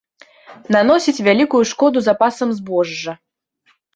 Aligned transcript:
Наносіць 0.75 1.23
вялікую 1.27 1.61
шкоду 1.73 2.03
запасам 2.09 2.49
збожжа. 2.61 3.13